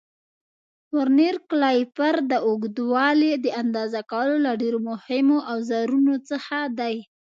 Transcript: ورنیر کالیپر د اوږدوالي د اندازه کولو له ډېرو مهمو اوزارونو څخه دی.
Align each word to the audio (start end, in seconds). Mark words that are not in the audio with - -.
ورنیر 0.95 1.35
کالیپر 1.49 2.15
د 2.31 2.33
اوږدوالي 2.47 3.31
د 3.43 3.45
اندازه 3.61 3.99
کولو 4.11 4.35
له 4.45 4.51
ډېرو 4.61 4.79
مهمو 4.89 5.37
اوزارونو 5.53 6.13
څخه 6.29 6.57
دی. 6.79 6.95